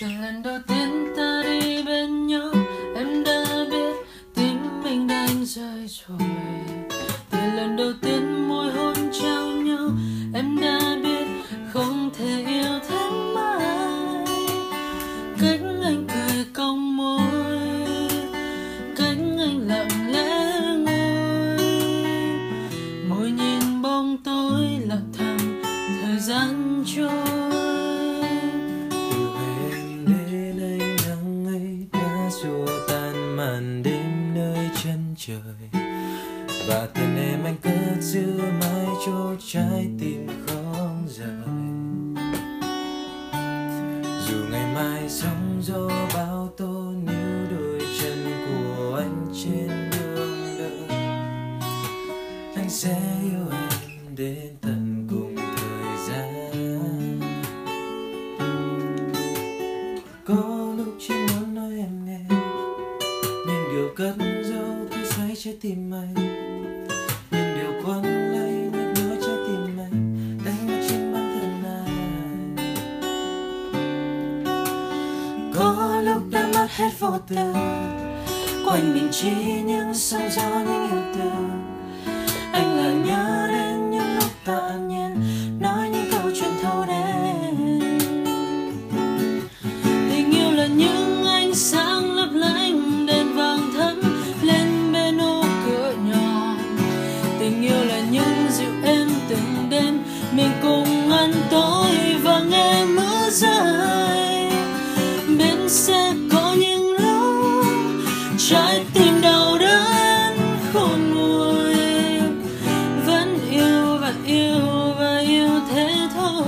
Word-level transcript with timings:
từ 0.00 0.06
lần 0.06 0.42
đầu 0.42 0.58
tiên 0.68 1.12
ta 1.16 1.42
đi 1.44 1.82
bên 1.82 2.26
nhau, 2.26 2.50
em 2.96 3.24
đã 3.24 3.44
biết 3.70 3.94
tim 4.34 4.82
mình 4.82 5.06
đang 5.08 5.44
rơi 5.44 5.86
rồi. 5.88 6.28
Trời. 35.26 35.82
Và 36.68 36.88
tên 36.94 37.16
em 37.16 37.44
anh 37.44 37.56
cất 37.62 38.00
giữ 38.00 38.38
mãi 38.60 38.86
chỗ 39.06 39.34
trái 39.46 39.88
tim 40.00 40.26
không 40.46 41.06
rời. 41.08 41.26
Dù 44.28 44.36
ngày 44.50 44.74
mai 44.74 45.08
sóng 45.08 45.60
gió 45.62 45.90
bao 46.14 46.48
tố 46.56 46.92
níu 47.06 47.46
đôi 47.50 47.80
chân 48.00 48.32
của 48.46 48.96
anh 48.96 49.32
trên 49.44 49.90
đường 49.90 50.56
đời, 50.58 50.98
anh 52.56 52.70
sẽ 52.70 53.00
yêu 53.22 53.46
em 53.50 54.16
đến 54.16 54.56
tận 54.60 55.06
cùng 55.10 55.36
thời 55.36 55.96
gian. 56.08 56.34
Có 60.24 60.74
lúc 60.76 60.94
chỉ 60.98 61.14
muốn 61.14 61.54
nói 61.54 61.72
em 61.78 62.04
nghe, 62.06 62.20
nhưng 63.46 63.64
điều 63.72 63.88
cất 63.96 64.14
giấu 64.44 64.59
trái 65.42 65.56
tim 65.60 65.94
anh. 65.94 66.14
Nhưng 67.30 67.54
điều 67.54 67.72
quấn 67.84 68.02
lấy 68.04 68.52
những 68.52 68.94
nỗi 68.94 69.16
trái 69.20 69.36
tim 69.46 69.78
anh. 69.78 70.38
Đánh 70.44 70.66
mất 70.66 70.86
chính 70.88 71.12
bản 71.12 71.40
thân 71.40 71.64
anh. 71.64 72.56
Có 75.54 76.00
lúc 76.04 76.22
đã 76.30 76.48
mất 76.54 76.66
hết 76.70 76.90
vô 76.98 77.18
tư 77.28 77.52
quanh 78.66 78.94
mình 78.94 79.08
chỉ 79.10 79.30
những 79.64 79.94
sóng 79.94 80.28
gió, 80.30 80.42
những 80.42 80.90
yêu 80.90 81.02
tư 81.14 81.30
anh 82.52 82.76
lại 82.76 82.94
nhớ 83.06 83.48
đến 83.52 83.90
những 83.90 84.14
lúc 84.14 84.30
ta 84.44 84.78
nhiên 84.88 85.16
nói 85.60 85.88
những 85.88 86.10
câu 86.12 86.30
chuyện 86.34 86.50
thâu 86.62 86.84
đêm 86.86 86.99
mình 100.32 100.50
cùng 100.62 101.10
ăn 101.10 101.32
tối 101.50 101.90
và 102.22 102.40
nghe 102.50 102.84
mưa 102.84 103.30
rơi. 103.30 104.50
Bên 105.38 105.68
sẽ 105.68 106.14
có 106.32 106.56
những 106.58 106.92
lúc 106.92 107.66
trái 108.38 108.84
tim 108.94 109.20
đau 109.22 109.58
đớn, 109.58 110.38
khôn 110.72 111.14
nguôi. 111.14 111.74
Vẫn 113.06 113.38
yêu 113.50 113.98
và 114.00 114.14
yêu 114.26 114.94
và 114.98 115.18
yêu 115.18 115.50
thế 115.70 116.08
thôi. 116.14 116.44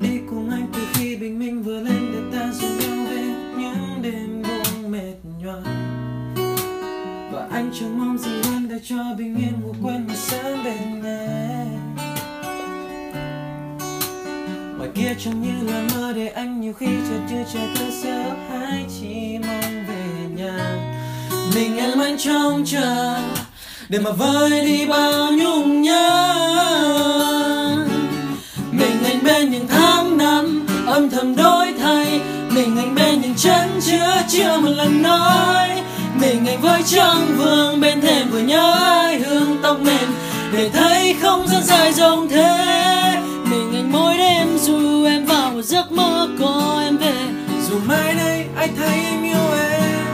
Đi 0.00 0.18
cùng 0.30 0.50
anh 0.50 0.66
từ 0.72 0.80
khi 0.94 1.16
bình 1.16 1.38
minh 1.38 1.62
vừa 1.62 1.80
lên 1.80 2.12
để 2.12 2.38
ta 2.38 2.52
rủ 2.52 2.68
nhau 2.68 3.06
về 3.10 3.22
những 3.56 4.02
đêm 4.02 4.42
buông 4.42 4.90
mệt 4.90 5.14
nhoài. 5.42 5.62
Và 7.32 7.48
anh 7.52 7.70
chẳng 7.80 7.98
mong 7.98 8.18
gì 8.18 8.30
hơn 8.44 8.68
để 8.68 8.76
cho 8.84 8.96
bình 9.18 9.36
yên 9.36 9.60
ngủ 9.62 9.74
quên 9.82 10.06
chẳng 15.18 15.42
như 15.42 15.72
là 15.72 15.82
mơ 15.94 16.12
để 16.16 16.28
anh 16.28 16.60
nhiều 16.60 16.72
khi 16.72 16.86
chợt 16.86 17.20
chưa 17.30 17.44
trẻ 17.54 17.60
thơ 17.74 17.84
sơ 18.02 18.22
hãy 18.50 18.84
chỉ 19.00 19.38
mong 19.38 19.84
về 19.88 20.28
nhà. 20.36 20.76
Mình 21.54 21.78
em 21.78 21.98
anh 21.98 22.18
trong 22.18 22.64
chờ, 22.66 23.18
để 23.88 23.98
mà 23.98 24.10
vơi 24.10 24.50
đi 24.50 24.86
bao 24.86 25.32
nhung 25.32 25.82
nhớ. 25.82 26.34
Mình 28.72 29.04
anh 29.04 29.24
bên 29.24 29.50
những 29.50 29.66
tháng 29.68 30.18
năm, 30.18 30.66
âm 30.86 31.10
thầm 31.10 31.36
đổi 31.36 31.74
thay. 31.82 32.20
Mình 32.50 32.76
anh 32.76 32.94
bên 32.94 33.20
những 33.20 33.34
chân 33.34 33.80
chưa 33.86 34.22
chưa 34.28 34.58
một 34.58 34.70
lần 34.76 35.02
nói. 35.02 35.68
Mình 36.20 36.46
anh 36.46 36.60
với 36.60 36.82
trăng 36.82 37.26
vương 37.36 37.80
bên 37.80 38.00
thềm 38.00 38.30
vừa 38.30 38.40
nhớ 38.40 38.72
ai 38.72 39.18
hương 39.18 39.58
tóc 39.62 39.80
mềm. 39.80 40.14
Để 40.52 40.68
thấy 40.68 41.14
không 41.22 41.48
gian 41.48 41.62
dài 41.62 41.92
rộng 41.92 42.28
thế. 42.28 43.20
Mình 43.50 43.72
anh 43.74 43.92
mỗi 43.92 44.16
mai 48.64 48.76
thấy 48.76 49.04
em 49.04 49.22
yêu 49.22 49.52
em. 49.70 50.06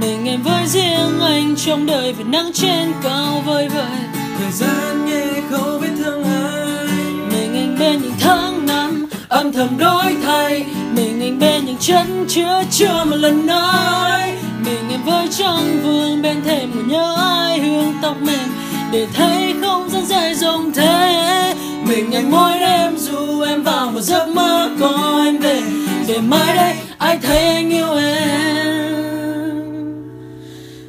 Mình, 0.00 0.28
em 0.28 0.42
với 0.42 0.66
riêng 0.66 1.20
anh 1.20 1.56
trong 1.56 1.86
đời, 1.86 2.12
vì 2.12 2.24
nắng 2.24 2.50
trên 2.54 2.92
cao 3.02 3.42
vơi 3.46 3.68
vợi 3.68 3.98
thời 4.38 4.52
gian 4.52 5.06
nhẹ 5.06 5.42
không 5.50 5.80
biết 5.80 5.88
thương 5.98 6.24
anh 6.24 7.28
mình, 7.30 7.54
anh 7.54 7.76
bên 7.78 8.02
những 8.02 8.12
tháng 8.20 8.66
năm, 8.66 9.06
âm 9.28 9.52
thầm 9.52 9.78
đổi 9.78 10.16
thay. 10.24 10.64
Mình, 10.96 11.20
anh 11.20 11.38
bên 11.38 11.64
những 11.64 11.76
chân 11.80 12.24
chưa 12.28 12.62
chưa 12.70 13.04
một 13.04 13.16
lần 13.16 13.46
nói. 13.46 14.32
Mình, 14.64 14.90
em 14.90 15.00
với 15.04 15.28
trong 15.38 15.80
vương 15.82 16.22
bên 16.22 16.44
thềm 16.44 16.72
của 16.72 16.82
nhớ 16.86 17.16
ai 17.18 17.58
hương 17.58 17.94
tóc 18.02 18.16
mềm. 18.22 18.48
Để 18.92 19.06
thấy 19.14 19.54
không 19.60 19.88
gian 19.90 20.06
dài 20.06 20.34
rộng 20.34 20.72
thế. 20.72 21.54
Mình, 21.88 22.12
anh 22.12 22.30
mỗi 22.30 22.58
đêm 22.58 22.98
dù 22.98 23.40
em 23.40 23.62
vào 23.62 23.90
một 23.90 24.00
giấc 24.00 24.28
mơ 24.28 24.70
có 24.80 25.22
em 25.24 25.38
về. 25.38 25.62
Để 26.08 26.18
mai 26.20 26.56
đây 26.56 26.74
ai 27.06 27.18
thấy 27.22 27.46
anh 27.46 27.70
yêu 27.70 27.94
em 27.94 28.96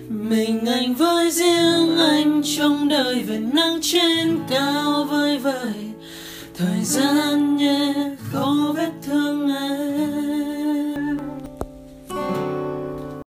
mình 0.09 0.65
anh 0.65 0.93
với 0.95 1.31
riêng 1.31 1.97
anh 1.97 2.41
trong 2.57 2.89
đời 2.89 3.23
về 3.27 3.37
nắng 3.53 3.79
trên 3.81 4.39
cao 4.49 5.07
vơi 5.09 5.37
vời. 5.37 5.73
thời 6.57 6.83
gian 6.83 7.57
nhẹ 7.57 7.93
khâu 8.31 8.73
vết 8.75 8.91
thương 9.03 9.36